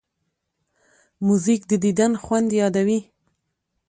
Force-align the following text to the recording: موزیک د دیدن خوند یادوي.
موزیک 1.25 1.61
د 1.69 1.71
دیدن 1.83 2.11
خوند 2.23 2.49
یادوي. 2.61 2.99